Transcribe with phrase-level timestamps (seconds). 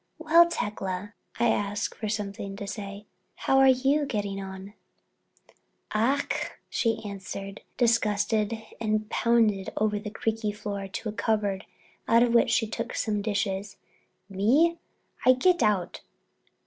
[0.17, 3.05] "Well, Tecla," I asked for something to say,
[3.35, 4.73] "how are you getting on?"
[5.93, 11.67] "Ach!" she answered disgusted, and pounded over the creaky floor to a cupboard
[12.07, 13.77] out of which she took some dishes.
[14.27, 14.79] "Me?
[15.23, 16.01] I get out.